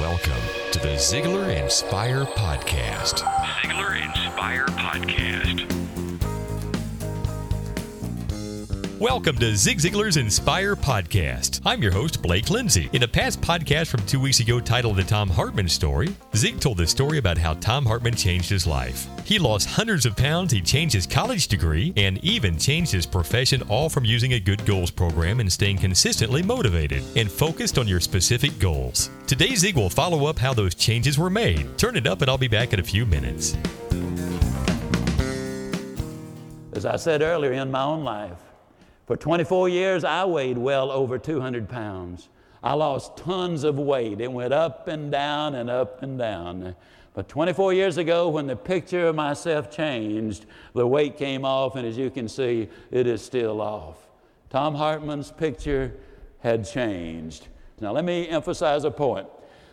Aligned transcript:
welcome 0.00 0.32
to 0.72 0.78
the 0.78 0.94
Ziglar 0.96 1.54
Inspire 1.62 2.24
Podcast. 2.24 3.18
Ziglar 3.60 4.02
Inspire 4.02 4.64
Podcast. 4.64 5.79
Welcome 9.00 9.38
to 9.38 9.56
Zig 9.56 9.78
Ziglar's 9.78 10.18
Inspire 10.18 10.76
Podcast. 10.76 11.62
I'm 11.64 11.82
your 11.82 11.90
host, 11.90 12.20
Blake 12.20 12.50
Lindsay. 12.50 12.90
In 12.92 13.02
a 13.02 13.08
past 13.08 13.40
podcast 13.40 13.86
from 13.86 14.04
two 14.04 14.20
weeks 14.20 14.40
ago 14.40 14.60
titled 14.60 14.96
The 14.98 15.04
Tom 15.04 15.30
Hartman 15.30 15.70
Story, 15.70 16.14
Zig 16.36 16.60
told 16.60 16.76
the 16.76 16.86
story 16.86 17.16
about 17.16 17.38
how 17.38 17.54
Tom 17.54 17.86
Hartman 17.86 18.14
changed 18.14 18.50
his 18.50 18.66
life. 18.66 19.06
He 19.24 19.38
lost 19.38 19.70
hundreds 19.70 20.04
of 20.04 20.18
pounds, 20.18 20.52
he 20.52 20.60
changed 20.60 20.94
his 20.94 21.06
college 21.06 21.48
degree, 21.48 21.94
and 21.96 22.22
even 22.22 22.58
changed 22.58 22.92
his 22.92 23.06
profession, 23.06 23.62
all 23.70 23.88
from 23.88 24.04
using 24.04 24.34
a 24.34 24.38
good 24.38 24.66
goals 24.66 24.90
program 24.90 25.40
and 25.40 25.50
staying 25.50 25.78
consistently 25.78 26.42
motivated 26.42 27.02
and 27.16 27.32
focused 27.32 27.78
on 27.78 27.88
your 27.88 28.00
specific 28.00 28.58
goals. 28.58 29.08
Today, 29.26 29.54
Zig 29.54 29.76
will 29.76 29.88
follow 29.88 30.26
up 30.26 30.38
how 30.38 30.52
those 30.52 30.74
changes 30.74 31.18
were 31.18 31.30
made. 31.30 31.78
Turn 31.78 31.96
it 31.96 32.06
up, 32.06 32.20
and 32.20 32.30
I'll 32.30 32.36
be 32.36 32.48
back 32.48 32.74
in 32.74 32.80
a 32.80 32.82
few 32.82 33.06
minutes. 33.06 33.56
As 36.74 36.84
I 36.84 36.96
said 36.96 37.22
earlier 37.22 37.52
in 37.52 37.70
my 37.70 37.82
own 37.82 38.04
life, 38.04 38.49
for 39.10 39.16
24 39.16 39.68
years, 39.68 40.04
I 40.04 40.24
weighed 40.24 40.56
well 40.56 40.92
over 40.92 41.18
200 41.18 41.68
pounds. 41.68 42.28
I 42.62 42.74
lost 42.74 43.16
tons 43.16 43.64
of 43.64 43.76
weight. 43.76 44.20
It 44.20 44.30
went 44.30 44.52
up 44.52 44.86
and 44.86 45.10
down 45.10 45.56
and 45.56 45.68
up 45.68 46.04
and 46.04 46.16
down. 46.16 46.76
But 47.12 47.28
24 47.28 47.72
years 47.72 47.96
ago, 47.96 48.28
when 48.28 48.46
the 48.46 48.54
picture 48.54 49.08
of 49.08 49.16
myself 49.16 49.68
changed, 49.68 50.46
the 50.74 50.86
weight 50.86 51.16
came 51.16 51.44
off, 51.44 51.74
and 51.74 51.84
as 51.84 51.98
you 51.98 52.08
can 52.08 52.28
see, 52.28 52.68
it 52.92 53.08
is 53.08 53.20
still 53.20 53.60
off. 53.60 53.96
Tom 54.48 54.76
Hartman's 54.76 55.32
picture 55.32 55.92
had 56.38 56.64
changed. 56.64 57.48
Now, 57.80 57.90
let 57.90 58.04
me 58.04 58.28
emphasize 58.28 58.84
a 58.84 58.92
point. 58.92 59.26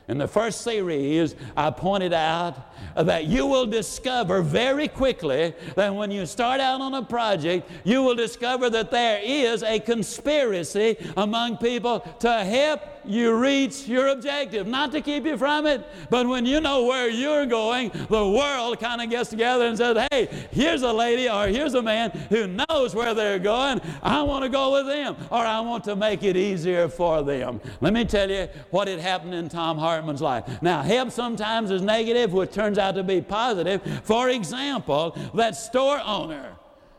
In 0.07 0.17
the 0.17 0.27
first 0.27 0.61
series, 0.61 1.35
I 1.57 1.69
pointed 1.69 2.13
out 2.13 2.73
that 2.95 3.25
you 3.25 3.45
will 3.45 3.65
discover 3.65 4.41
very 4.41 4.87
quickly 4.87 5.53
that 5.75 5.93
when 5.93 6.11
you 6.11 6.25
start 6.25 6.61
out 6.61 6.79
on 6.79 6.93
a 6.93 7.03
project, 7.03 7.69
you 7.83 8.01
will 8.03 8.15
discover 8.15 8.69
that 8.69 8.89
there 8.89 9.19
is 9.21 9.63
a 9.63 9.79
conspiracy 9.79 10.95
among 11.17 11.57
people 11.57 11.99
to 12.19 12.43
help 12.45 12.79
you 13.07 13.35
reach 13.35 13.87
your 13.87 14.07
objective, 14.07 14.67
not 14.67 14.91
to 14.91 15.01
keep 15.01 15.25
you 15.25 15.37
from 15.37 15.65
it, 15.65 15.85
but 16.09 16.27
when 16.27 16.45
you 16.45 16.61
know 16.61 16.85
where 16.85 17.09
you're 17.09 17.45
going, 17.45 17.89
the 18.09 18.27
world 18.27 18.79
kind 18.79 19.01
of 19.01 19.09
gets 19.09 19.29
together 19.29 19.65
and 19.65 19.77
says, 19.77 20.07
hey, 20.11 20.27
here's 20.51 20.81
a 20.81 20.91
lady 20.91 21.29
or 21.29 21.47
here's 21.47 21.73
a 21.73 21.81
man 21.81 22.11
who 22.29 22.47
knows 22.47 22.95
where 22.95 23.13
they're 23.13 23.39
going. 23.39 23.81
I 24.01 24.21
want 24.21 24.43
to 24.43 24.49
go 24.49 24.73
with 24.73 24.87
them, 24.87 25.15
or 25.29 25.39
I 25.39 25.59
want 25.61 25.83
to 25.85 25.95
make 25.95 26.23
it 26.23 26.37
easier 26.37 26.87
for 26.89 27.23
them. 27.23 27.61
Let 27.81 27.93
me 27.93 28.05
tell 28.05 28.29
you 28.29 28.47
what 28.71 28.87
had 28.87 28.99
happened 28.99 29.33
in 29.33 29.49
Tom 29.49 29.77
Hartman's 29.77 30.21
life. 30.21 30.61
Now, 30.61 30.81
help 30.81 31.11
sometimes 31.11 31.71
is 31.71 31.81
negative, 31.81 32.33
which 32.33 32.51
turns 32.51 32.77
out 32.77 32.95
to 32.95 33.03
be 33.03 33.21
positive. 33.21 33.81
For 34.03 34.29
example, 34.29 35.17
that 35.33 35.55
store 35.55 36.01
owner 36.05 36.55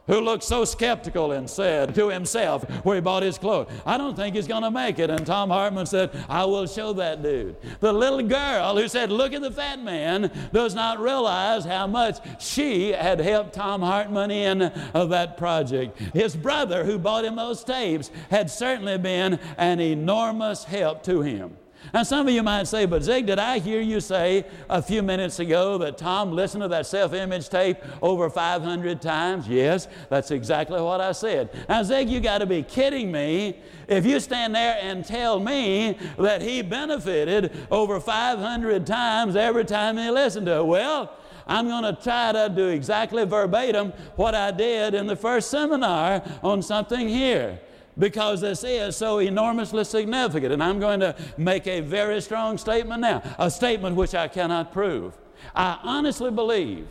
who 0.09 0.21
looked 0.21 0.43
so 0.43 0.65
skeptical 0.65 1.33
and 1.33 1.49
said 1.49 1.95
to 1.95 2.09
himself 2.09 2.65
where 2.85 2.97
he 2.97 3.01
bought 3.01 3.23
his 3.23 3.39
clothes, 3.39 3.71
I 3.87 3.97
don't 3.97 4.17
think 4.17 4.35
he's 4.35 4.49
going 4.49 4.65
to 4.65 4.71
make 4.71 4.99
it. 4.99 5.11
And 5.11 5.25
Tom 5.25 5.51
Hartman 5.51 5.87
said, 5.87 6.11
I 6.29 6.45
will 6.45 6.67
show 6.67 6.93
that 6.95 7.23
dude. 7.23 7.57
The 7.81 7.93
little 7.93 8.23
girl 8.23 8.77
who 8.77 8.89
said, 8.89 9.13
Look 9.13 9.33
at 9.33 9.43
the 9.43 9.51
fat 9.51 9.81
man, 9.81 10.31
does 10.53 10.75
not 10.75 10.99
realize 10.99 11.65
how 11.65 11.87
much 11.87 12.19
she 12.41 12.91
had 12.91 13.21
helped 13.21 13.53
Tom 13.53 13.83
Hartman 13.83 14.31
in 14.31 14.63
of 14.63 15.11
that 15.11 15.37
project. 15.37 15.99
His 16.15 16.35
brother, 16.35 16.85
who 16.85 16.99
bought 16.99 17.25
him 17.25 17.37
those 17.37 17.63
tapes, 17.63 18.11
had 18.31 18.51
certainly 18.51 18.99
been 18.99 19.39
an 19.57 19.81
enormous 19.81 20.65
help 20.65 21.03
to 21.05 21.23
him. 21.23 21.57
Now, 21.95 22.03
some 22.03 22.29
of 22.29 22.35
you 22.35 22.43
might 22.43 22.67
say, 22.67 22.85
but 22.85 23.03
Zig, 23.03 23.27
did 23.27 23.39
I 23.39 23.59
hear 23.59 23.81
you 23.81 24.01
say 24.01 24.45
a 24.69 24.83
few 24.83 25.03
minutes 25.03 25.39
ago 25.39 25.79
that 25.79 25.97
Tom 25.97 26.33
listened 26.33 26.63
to 26.63 26.69
that 26.69 26.87
self 26.87 27.15
image 27.15 27.49
tape 27.49 27.79
over 28.03 28.29
500 28.29 29.01
times? 29.01 29.49
Yes, 29.49 29.89
that's 30.11 30.31
exactly 30.31 30.81
what 30.81 31.01
I 31.01 31.13
said. 31.13 31.51
Now, 31.69 31.83
Zig, 31.83 32.11
you 32.11 32.21
got 32.21 32.39
to 32.39 32.47
be 32.47 32.63
kidding 32.63 33.11
me 33.11 33.61
if 33.87 34.05
you 34.05 34.21
stand 34.21 34.55
there 34.55 34.79
and 34.81 35.05
tell 35.05 35.41
me 35.41 35.97
that 36.19 36.43
he 36.43 36.63
benefited 36.63 37.53
over 37.71 38.01
500 38.01 38.87
times 38.87 39.35
every 39.35 39.65
time 39.65 39.97
he 39.97 40.11
listened 40.11 40.47
to 40.47 40.59
it. 40.59 40.67
Well, 40.67 41.17
I'm 41.47 41.69
going 41.69 41.95
to 41.95 42.01
try 42.03 42.33
to 42.33 42.53
do 42.55 42.69
exactly 42.69 43.25
verbatim 43.25 43.95
what 44.17 44.35
I 44.35 44.51
did 44.51 44.93
in 44.93 45.07
the 45.07 45.17
first 45.17 45.51
seminar 45.51 46.23
on 46.43 46.61
something 46.61 47.09
here 47.09 47.61
because 47.99 48.41
this 48.41 48.65
is 48.65 48.97
so 48.97 49.19
enormously 49.19 49.85
significant. 49.85 50.53
And 50.53 50.63
I'm 50.63 50.79
going 50.79 51.01
to 51.01 51.17
make 51.37 51.67
a 51.67 51.81
very 51.81 52.21
strong 52.21 52.59
statement 52.59 53.01
now, 53.01 53.23
a 53.39 53.51
statement 53.51 53.97
which 53.97 54.15
I 54.15 54.29
cannot 54.29 54.73
prove. 54.73 55.17
I 55.55 55.79
honestly 55.83 56.31
believe 56.31 56.87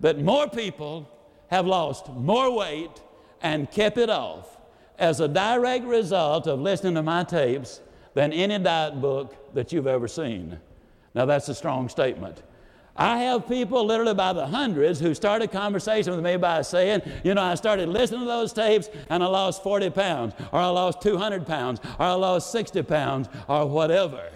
that 0.00 0.20
more 0.20 0.48
people 0.48 1.10
have 1.48 1.66
lost 1.66 2.08
more 2.10 2.50
weight 2.50 3.02
and 3.42 3.70
kept 3.70 3.98
it 3.98 4.10
off 4.10 4.56
as 4.98 5.20
a 5.20 5.28
direct 5.28 5.84
result 5.84 6.46
of 6.46 6.60
listening 6.60 6.94
to 6.94 7.02
my 7.02 7.22
tapes 7.22 7.80
than 8.14 8.32
any 8.32 8.58
diet 8.58 9.00
book 9.00 9.54
that 9.54 9.72
you've 9.72 9.86
ever 9.86 10.08
seen. 10.08 10.58
Now, 11.14 11.26
that's 11.26 11.48
a 11.48 11.54
strong 11.54 11.88
statement. 11.88 12.42
I 12.98 13.18
have 13.18 13.48
people 13.48 13.84
literally 13.84 14.14
by 14.14 14.32
the 14.32 14.46
hundreds 14.46 14.98
who 15.00 15.14
start 15.14 15.42
a 15.42 15.48
conversation 15.48 16.14
with 16.14 16.24
me 16.24 16.36
by 16.36 16.62
saying, 16.62 17.02
you 17.24 17.34
know, 17.34 17.42
I 17.42 17.54
started 17.54 17.88
listening 17.88 18.20
to 18.20 18.26
those 18.26 18.52
tapes 18.52 18.88
and 19.10 19.22
I 19.22 19.26
lost 19.26 19.62
40 19.62 19.90
pounds, 19.90 20.34
or 20.52 20.60
I 20.60 20.68
lost 20.68 21.02
200 21.02 21.46
pounds, 21.46 21.80
or 21.98 22.06
I 22.06 22.12
lost 22.12 22.52
60 22.52 22.82
pounds, 22.82 23.28
or 23.48 23.66
whatever. 23.66 24.30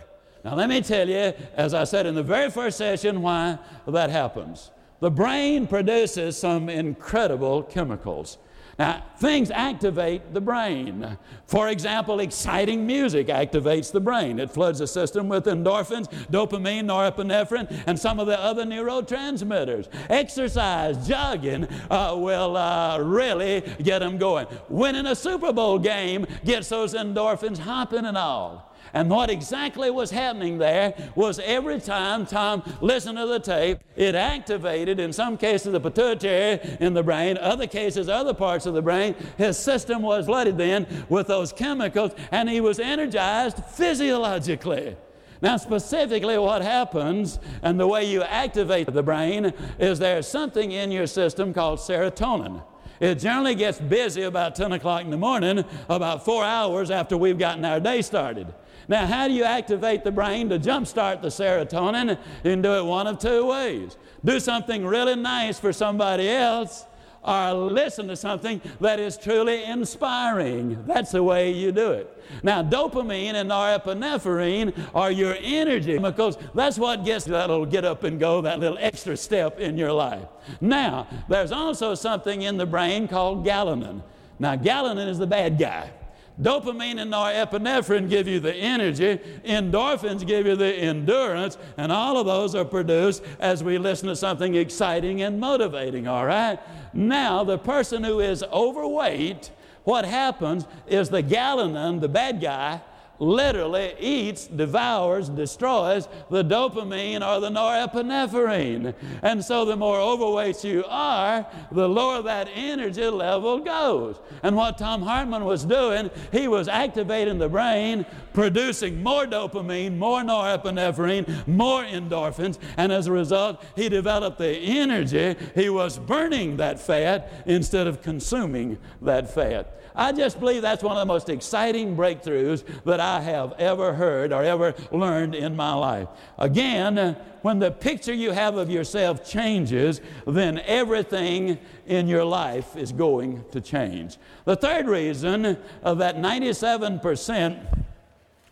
Now, 0.44 0.54
let 0.54 0.68
me 0.68 0.80
tell 0.80 1.08
you, 1.08 1.32
as 1.54 1.74
I 1.74 1.84
said 1.84 2.06
in 2.06 2.14
the 2.14 2.22
very 2.22 2.50
first 2.50 2.78
session, 2.78 3.22
why 3.22 3.58
that 3.86 4.10
happens. 4.10 4.70
The 5.00 5.10
brain 5.10 5.66
produces 5.66 6.38
some 6.38 6.68
incredible 6.68 7.62
chemicals. 7.62 8.38
Now, 8.80 9.04
things 9.18 9.50
activate 9.50 10.32
the 10.32 10.40
brain. 10.40 11.18
For 11.44 11.68
example, 11.68 12.18
exciting 12.20 12.86
music 12.86 13.26
activates 13.26 13.92
the 13.92 14.00
brain. 14.00 14.38
It 14.38 14.50
floods 14.50 14.78
the 14.78 14.86
system 14.86 15.28
with 15.28 15.44
endorphins, 15.44 16.10
dopamine, 16.30 16.86
norepinephrine, 16.86 17.82
and 17.86 17.98
some 17.98 18.18
of 18.18 18.26
the 18.26 18.40
other 18.40 18.64
neurotransmitters. 18.64 19.88
Exercise, 20.08 21.06
jogging 21.06 21.68
uh, 21.90 22.14
will 22.16 22.56
uh, 22.56 22.96
really 23.00 23.60
get 23.82 23.98
them 23.98 24.16
going. 24.16 24.46
Winning 24.70 25.04
a 25.04 25.14
Super 25.14 25.52
Bowl 25.52 25.78
game 25.78 26.24
gets 26.46 26.70
those 26.70 26.94
endorphins 26.94 27.58
hopping 27.58 28.06
and 28.06 28.16
all. 28.16 28.69
And 28.92 29.10
what 29.10 29.30
exactly 29.30 29.90
was 29.90 30.10
happening 30.10 30.58
there 30.58 30.94
was 31.14 31.38
every 31.40 31.80
time 31.80 32.26
Tom 32.26 32.62
listened 32.80 33.18
to 33.18 33.26
the 33.26 33.38
tape, 33.38 33.78
it 33.96 34.14
activated, 34.14 34.98
in 34.98 35.12
some 35.12 35.36
cases, 35.36 35.72
the 35.72 35.80
pituitary 35.80 36.60
in 36.80 36.94
the 36.94 37.02
brain, 37.02 37.38
other 37.38 37.66
cases, 37.66 38.08
other 38.08 38.34
parts 38.34 38.66
of 38.66 38.74
the 38.74 38.82
brain. 38.82 39.14
His 39.38 39.58
system 39.58 40.02
was 40.02 40.26
flooded 40.26 40.58
then 40.58 40.86
with 41.08 41.26
those 41.26 41.52
chemicals, 41.52 42.12
and 42.32 42.48
he 42.48 42.60
was 42.60 42.78
energized 42.78 43.64
physiologically. 43.64 44.96
Now, 45.42 45.56
specifically, 45.56 46.36
what 46.36 46.62
happens 46.62 47.38
and 47.62 47.80
the 47.80 47.86
way 47.86 48.04
you 48.04 48.22
activate 48.22 48.92
the 48.92 49.02
brain 49.02 49.54
is 49.78 49.98
there's 49.98 50.28
something 50.28 50.72
in 50.72 50.92
your 50.92 51.06
system 51.06 51.54
called 51.54 51.78
serotonin. 51.78 52.62
It 53.00 53.14
generally 53.14 53.54
gets 53.54 53.78
busy 53.80 54.22
about 54.22 54.54
10 54.54 54.72
o'clock 54.72 55.02
in 55.02 55.10
the 55.10 55.16
morning, 55.16 55.64
about 55.88 56.24
four 56.26 56.44
hours 56.44 56.90
after 56.90 57.16
we've 57.16 57.38
gotten 57.38 57.64
our 57.64 57.80
day 57.80 58.02
started. 58.02 58.52
Now, 58.90 59.06
how 59.06 59.28
do 59.28 59.34
you 59.34 59.44
activate 59.44 60.02
the 60.02 60.10
brain 60.10 60.48
to 60.48 60.58
jumpstart 60.58 61.22
the 61.22 61.28
serotonin? 61.28 62.18
You 62.42 62.50
can 62.50 62.60
do 62.60 62.72
it 62.72 62.84
one 62.84 63.06
of 63.06 63.20
two 63.20 63.46
ways. 63.46 63.96
Do 64.24 64.40
something 64.40 64.84
really 64.84 65.14
nice 65.14 65.60
for 65.60 65.72
somebody 65.72 66.28
else, 66.28 66.86
or 67.22 67.52
listen 67.52 68.08
to 68.08 68.16
something 68.16 68.60
that 68.80 68.98
is 68.98 69.16
truly 69.16 69.62
inspiring. 69.62 70.84
That's 70.86 71.12
the 71.12 71.22
way 71.22 71.52
you 71.52 71.70
do 71.70 71.92
it. 71.92 72.20
Now, 72.42 72.64
dopamine 72.64 73.34
and 73.34 73.48
norepinephrine 73.48 74.74
are 74.92 75.12
your 75.12 75.36
energy 75.40 75.94
chemicals. 75.94 76.36
That's 76.52 76.76
what 76.76 77.04
gets 77.04 77.26
that 77.26 77.48
little 77.48 77.66
get 77.66 77.84
up 77.84 78.02
and 78.02 78.18
go, 78.18 78.40
that 78.40 78.58
little 78.58 78.78
extra 78.80 79.16
step 79.16 79.60
in 79.60 79.78
your 79.78 79.92
life. 79.92 80.26
Now, 80.60 81.06
there's 81.28 81.52
also 81.52 81.94
something 81.94 82.42
in 82.42 82.56
the 82.56 82.66
brain 82.66 83.06
called 83.06 83.46
galanin. 83.46 84.02
Now, 84.40 84.56
galanin 84.56 85.06
is 85.06 85.18
the 85.18 85.28
bad 85.28 85.58
guy. 85.60 85.92
Dopamine 86.40 87.00
and 87.00 87.12
norepinephrine 87.12 88.08
give 88.08 88.26
you 88.26 88.40
the 88.40 88.54
energy, 88.54 89.20
endorphins 89.44 90.26
give 90.26 90.46
you 90.46 90.56
the 90.56 90.74
endurance, 90.74 91.58
and 91.76 91.92
all 91.92 92.16
of 92.16 92.26
those 92.26 92.54
are 92.54 92.64
produced 92.64 93.22
as 93.38 93.62
we 93.62 93.76
listen 93.78 94.08
to 94.08 94.16
something 94.16 94.54
exciting 94.54 95.22
and 95.22 95.38
motivating, 95.38 96.08
all 96.08 96.24
right? 96.24 96.58
Now, 96.94 97.44
the 97.44 97.58
person 97.58 98.02
who 98.04 98.20
is 98.20 98.42
overweight, 98.44 99.50
what 99.84 100.04
happens 100.04 100.66
is 100.86 101.10
the 101.10 101.22
galanin, 101.22 102.00
the 102.00 102.08
bad 102.08 102.40
guy, 102.40 102.80
literally 103.20 103.94
eats, 104.00 104.46
devours, 104.46 105.28
destroys 105.28 106.08
the 106.30 106.42
dopamine 106.42 107.24
or 107.24 107.38
the 107.38 107.50
norepinephrine. 107.50 108.94
And 109.22 109.44
so 109.44 109.64
the 109.64 109.76
more 109.76 110.00
overweight 110.00 110.64
you 110.64 110.84
are, 110.88 111.46
the 111.70 111.88
lower 111.88 112.22
that 112.22 112.48
energy 112.54 113.06
level 113.06 113.60
goes. 113.60 114.16
And 114.42 114.56
what 114.56 114.78
Tom 114.78 115.02
Hartman 115.02 115.44
was 115.44 115.64
doing, 115.64 116.10
he 116.32 116.48
was 116.48 116.66
activating 116.66 117.38
the 117.38 117.48
brain, 117.48 118.06
producing 118.32 119.02
more 119.02 119.26
dopamine, 119.26 119.98
more 119.98 120.22
norepinephrine, 120.22 121.46
more 121.46 121.84
endorphins, 121.84 122.58
and 122.76 122.90
as 122.90 123.06
a 123.06 123.12
result, 123.12 123.62
he 123.76 123.88
developed 123.88 124.38
the 124.38 124.56
energy. 124.56 125.36
He 125.54 125.68
was 125.68 125.98
burning 125.98 126.56
that 126.56 126.80
fat 126.80 127.30
instead 127.46 127.86
of 127.86 128.00
consuming 128.00 128.78
that 129.02 129.32
fat. 129.32 129.76
I 129.94 130.12
just 130.12 130.38
believe 130.38 130.62
that's 130.62 130.82
one 130.82 130.96
of 130.96 131.00
the 131.00 131.12
most 131.12 131.28
exciting 131.28 131.96
breakthroughs 131.96 132.64
that 132.84 133.00
I 133.00 133.09
have 133.18 133.54
ever 133.58 133.92
heard 133.94 134.32
or 134.32 134.44
ever 134.44 134.74
learned 134.92 135.34
in 135.34 135.56
my 135.56 135.74
life. 135.74 136.06
Again, 136.38 137.16
when 137.42 137.58
the 137.58 137.72
picture 137.72 138.14
you 138.14 138.30
have 138.30 138.56
of 138.56 138.70
yourself 138.70 139.28
changes, 139.28 140.00
then 140.26 140.58
everything 140.60 141.58
in 141.86 142.06
your 142.06 142.24
life 142.24 142.76
is 142.76 142.92
going 142.92 143.42
to 143.50 143.60
change. 143.60 144.18
The 144.44 144.54
third 144.54 144.86
reason 144.86 145.58
uh, 145.82 145.94
that 145.94 146.18
97% 146.18 147.84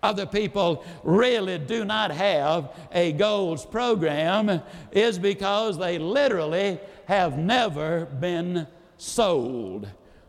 of 0.02 0.16
the 0.16 0.26
people 0.26 0.84
really 1.02 1.58
do 1.58 1.84
not 1.84 2.10
have 2.10 2.70
a 2.93 3.12
goals 3.12 3.66
program 3.66 4.62
is 4.93 5.19
because 5.19 5.76
they 5.78 5.99
literally 5.99 6.78
have 7.06 7.37
never 7.38 8.06
been 8.06 8.66
sold. 8.96 9.88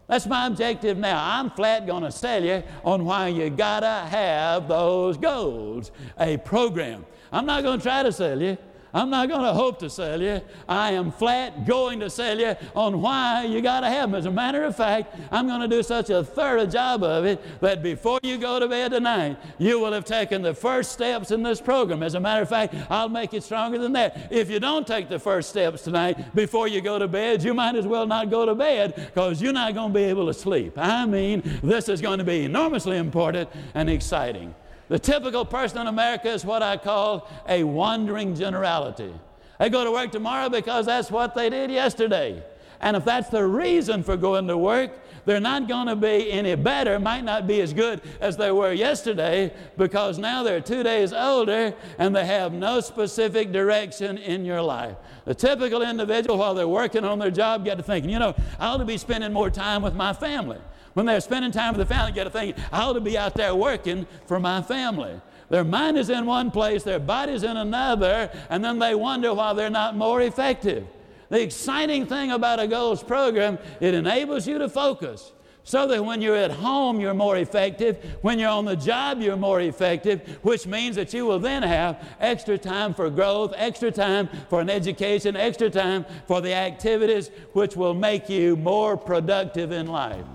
That's 0.09 0.25
my 0.25 0.47
objective 0.47 0.97
now. 0.97 1.23
I'm 1.23 1.51
flat 1.51 1.85
going 1.85 2.01
to 2.01 2.11
sell 2.11 2.43
you 2.43 2.63
on 2.83 3.05
why 3.05 3.27
you 3.27 3.51
got 3.51 3.81
to 3.81 4.09
have 4.09 4.67
those 4.67 5.17
goals, 5.17 5.91
a 6.19 6.37
program. 6.37 7.05
I'm 7.31 7.45
not 7.45 7.61
going 7.61 7.77
to 7.77 7.83
try 7.83 8.01
to 8.01 8.11
sell 8.11 8.41
you. 8.41 8.57
I'm 8.93 9.09
not 9.09 9.29
going 9.29 9.43
to 9.43 9.53
hope 9.53 9.79
to 9.79 9.89
sell 9.89 10.21
you. 10.21 10.41
I 10.67 10.91
am 10.91 11.11
flat 11.11 11.65
going 11.65 11.99
to 11.99 12.09
sell 12.09 12.39
you 12.39 12.55
on 12.75 13.01
why 13.01 13.43
you 13.43 13.61
got 13.61 13.81
to 13.81 13.87
have 13.87 14.09
them. 14.09 14.17
As 14.17 14.25
a 14.25 14.31
matter 14.31 14.63
of 14.63 14.75
fact, 14.75 15.15
I'm 15.31 15.47
going 15.47 15.61
to 15.61 15.67
do 15.67 15.83
such 15.83 16.09
a 16.09 16.23
thorough 16.23 16.65
job 16.65 17.03
of 17.03 17.25
it 17.25 17.39
that 17.61 17.83
before 17.83 18.19
you 18.23 18.37
go 18.37 18.59
to 18.59 18.67
bed 18.67 18.91
tonight, 18.91 19.37
you 19.59 19.79
will 19.79 19.93
have 19.93 20.05
taken 20.05 20.41
the 20.41 20.53
first 20.53 20.91
steps 20.91 21.29
in 21.31 21.43
this 21.43 21.61
program. 21.61 22.01
As 22.01 22.15
a 22.15 22.19
matter 22.19 22.41
of 22.41 22.49
fact, 22.49 22.73
I'll 22.89 23.09
make 23.09 23.33
it 23.33 23.43
stronger 23.43 23.77
than 23.77 23.93
that. 23.93 24.31
If 24.31 24.49
you 24.49 24.59
don't 24.59 24.87
take 24.87 25.07
the 25.07 25.19
first 25.19 25.49
steps 25.49 25.83
tonight 25.83 26.33
before 26.33 26.67
you 26.67 26.81
go 26.81 26.97
to 26.97 27.07
bed, 27.07 27.43
you 27.43 27.53
might 27.53 27.75
as 27.75 27.85
well 27.85 28.07
not 28.07 28.31
go 28.31 28.45
to 28.45 28.55
bed 28.55 28.95
because 28.95 29.41
you're 29.41 29.53
not 29.53 29.75
going 29.75 29.93
to 29.93 29.99
be 29.99 30.05
able 30.05 30.25
to 30.27 30.33
sleep. 30.33 30.73
I 30.77 31.05
mean, 31.05 31.43
this 31.61 31.89
is 31.89 32.01
going 32.01 32.17
to 32.17 32.25
be 32.25 32.43
enormously 32.43 32.97
important 32.97 33.49
and 33.75 33.89
exciting. 33.89 34.55
The 34.89 34.99
typical 34.99 35.45
person 35.45 35.79
in 35.79 35.87
America 35.87 36.29
is 36.29 36.43
what 36.43 36.61
I 36.61 36.75
call 36.75 37.29
a 37.47 37.63
wandering 37.63 38.35
generality. 38.35 39.13
They 39.59 39.69
go 39.69 39.83
to 39.83 39.91
work 39.91 40.11
tomorrow 40.11 40.49
because 40.49 40.87
that's 40.87 41.11
what 41.11 41.35
they 41.35 41.49
did 41.49 41.69
yesterday. 41.69 42.43
And 42.81 42.95
if 42.95 43.05
that's 43.05 43.29
the 43.29 43.45
reason 43.45 44.03
for 44.03 44.15
going 44.15 44.47
to 44.47 44.57
work, 44.57 44.91
they're 45.25 45.39
not 45.39 45.67
going 45.67 45.87
to 45.87 45.95
be 45.95 46.31
any 46.31 46.55
better, 46.55 46.99
might 46.99 47.23
not 47.23 47.45
be 47.45 47.61
as 47.61 47.73
good 47.73 48.01
as 48.19 48.37
they 48.37 48.51
were 48.51 48.71
yesterday 48.71 49.53
because 49.77 50.17
now 50.17 50.43
they're 50.43 50.61
two 50.61 50.81
days 50.81 51.13
older 51.13 51.73
and 51.97 52.15
they 52.15 52.25
have 52.25 52.53
no 52.53 52.79
specific 52.79 53.51
direction 53.51 54.17
in 54.17 54.45
your 54.45 54.61
life. 54.61 54.95
The 55.25 55.35
typical 55.35 55.81
individual, 55.81 56.37
while 56.37 56.53
they're 56.53 56.67
working 56.67 57.03
on 57.03 57.19
their 57.19 57.31
job, 57.31 57.65
get 57.65 57.77
to 57.77 57.83
thinking, 57.83 58.09
you 58.09 58.19
know, 58.19 58.33
I 58.59 58.67
ought 58.67 58.77
to 58.77 58.85
be 58.85 58.97
spending 58.97 59.33
more 59.33 59.49
time 59.49 59.81
with 59.81 59.93
my 59.93 60.13
family. 60.13 60.57
When 60.93 61.05
they're 61.05 61.21
spending 61.21 61.51
time 61.51 61.77
with 61.77 61.87
the 61.87 61.93
family, 61.93 62.13
get 62.13 62.23
to 62.23 62.29
thinking, 62.29 62.63
I 62.71 62.81
ought 62.81 62.93
to 62.93 63.01
be 63.01 63.17
out 63.17 63.35
there 63.35 63.53
working 63.53 64.07
for 64.25 64.39
my 64.39 64.61
family. 64.61 65.21
Their 65.49 65.63
mind 65.63 65.97
is 65.97 66.09
in 66.09 66.25
one 66.25 66.51
place, 66.51 66.83
their 66.83 66.99
body's 66.99 67.43
in 67.43 67.57
another, 67.57 68.31
and 68.49 68.63
then 68.63 68.79
they 68.79 68.95
wonder 68.95 69.33
why 69.33 69.53
they're 69.53 69.69
not 69.69 69.95
more 69.95 70.21
effective. 70.21 70.87
The 71.29 71.41
exciting 71.41 72.05
thing 72.07 72.31
about 72.31 72.59
a 72.59 72.67
goals 72.67 73.03
program, 73.03 73.59
it 73.79 73.93
enables 73.93 74.47
you 74.47 74.57
to 74.57 74.69
focus 74.69 75.31
so 75.63 75.85
that 75.85 76.03
when 76.03 76.19
you're 76.19 76.35
at 76.35 76.49
home, 76.49 76.99
you're 76.99 77.13
more 77.13 77.37
effective. 77.37 78.03
When 78.21 78.39
you're 78.39 78.49
on 78.49 78.65
the 78.65 78.75
job, 78.75 79.21
you're 79.21 79.37
more 79.37 79.61
effective, 79.61 80.39
which 80.41 80.65
means 80.65 80.95
that 80.95 81.13
you 81.13 81.27
will 81.27 81.37
then 81.37 81.61
have 81.61 82.03
extra 82.19 82.57
time 82.57 82.95
for 82.95 83.09
growth, 83.11 83.53
extra 83.55 83.91
time 83.91 84.29
for 84.49 84.61
an 84.61 84.69
education, 84.71 85.35
extra 85.35 85.69
time 85.69 86.05
for 86.25 86.41
the 86.41 86.53
activities 86.53 87.29
which 87.53 87.75
will 87.75 87.93
make 87.93 88.29
you 88.29 88.55
more 88.55 88.97
productive 88.97 89.71
in 89.71 89.85
life. 89.85 90.25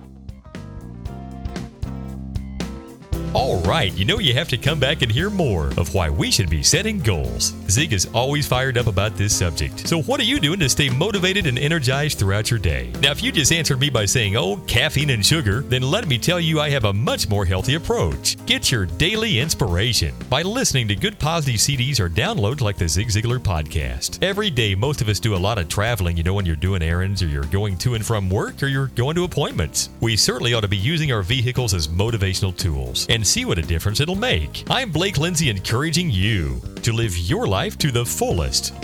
All 3.34 3.60
right, 3.62 3.92
you 3.94 4.04
know 4.04 4.20
you 4.20 4.32
have 4.34 4.46
to 4.50 4.56
come 4.56 4.78
back 4.78 5.02
and 5.02 5.10
hear 5.10 5.28
more 5.28 5.66
of 5.76 5.92
why 5.92 6.08
we 6.08 6.31
should 6.31 6.48
be 6.48 6.62
setting 6.62 7.00
goals. 7.00 7.52
Zig 7.69 7.92
is 7.92 8.06
always 8.14 8.46
fired 8.46 8.78
up 8.78 8.86
about 8.86 9.16
this 9.16 9.34
subject. 9.36 9.88
So, 9.88 10.02
what 10.02 10.20
are 10.20 10.25
you 10.25 10.38
doing 10.38 10.60
to 10.60 10.69
stay 10.69 10.88
motivated 10.88 11.48
and 11.48 11.58
energized 11.58 12.16
throughout 12.16 12.48
your 12.48 12.60
day? 12.60 12.92
Now, 13.00 13.10
if 13.10 13.25
you 13.25 13.32
just 13.32 13.50
answered 13.50 13.81
me 13.81 13.90
by 13.90 14.04
saying, 14.04 14.36
oh, 14.36 14.58
caffeine 14.69 15.10
and 15.10 15.26
sugar, 15.26 15.62
then 15.62 15.82
let 15.82 16.06
me 16.06 16.16
tell 16.16 16.38
you 16.38 16.60
I 16.60 16.70
have 16.70 16.84
a 16.84 16.92
much 16.92 17.28
more 17.28 17.44
healthy 17.44 17.75
approach. 17.75 18.36
Get 18.46 18.70
your 18.70 18.86
daily 18.86 19.40
inspiration 19.40 20.14
by 20.31 20.42
listening 20.42 20.86
to 20.86 20.94
good 20.94 21.19
positive 21.19 21.60
CDs 21.60 21.98
or 21.98 22.08
downloads 22.08 22.60
like 22.60 22.76
the 22.76 22.88
Zig 22.88 23.08
Ziglar 23.08 23.40
podcast. 23.40 24.22
Every 24.22 24.48
day, 24.48 24.76
most 24.76 25.02
of 25.02 25.08
us 25.08 25.19
do 25.19 25.34
a 25.34 25.36
lot 25.36 25.58
of 25.58 25.66
traveling, 25.66 26.16
you 26.16 26.22
know, 26.22 26.34
when 26.34 26.46
you're 26.46 26.54
doing 26.54 26.82
errands 26.82 27.20
or 27.20 27.26
you're 27.26 27.42
going 27.46 27.78
to 27.78 27.96
and 27.96 28.06
from 28.06 28.31
work 28.31 28.62
or 28.62 28.69
you're 28.69 28.92
going 28.94 29.16
to 29.16 29.25
appointments. 29.25 29.90
We 30.00 30.16
certainly 30.16 30.54
ought 30.54 30.60
to 30.60 30.69
be 30.69 30.76
using 30.76 31.10
our 31.10 31.22
vehicles 31.22 31.75
as 31.75 31.88
motivational 31.88 32.56
tools. 32.56 33.08
And 33.10 33.24
see 33.25 33.44
what 33.44 33.59
a 33.59 33.62
difference 33.62 34.00
it'll 34.00 34.15
make. 34.15 34.65
I'm 34.69 34.91
Blake 34.91 35.19
Lindsay 35.19 35.50
encouraging 35.50 36.11
you 36.11 36.61
to 36.82 36.93
live 36.93 37.17
your 37.17 37.47
life 37.47 37.79
to 37.79 37.91
the 37.91 38.05
fullest. 38.05 38.75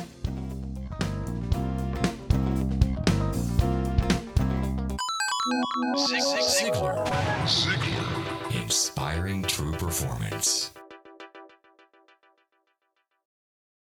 Ziglar. 5.97 7.07
Ziglar. 7.47 8.63
Inspiring 8.63 9.43
true 9.45 9.73
performance. 9.73 10.73